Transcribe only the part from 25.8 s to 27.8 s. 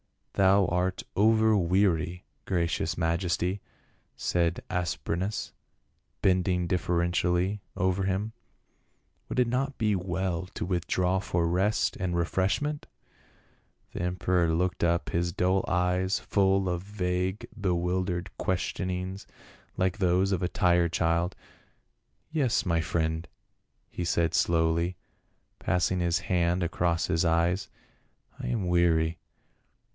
his hand across his eyes."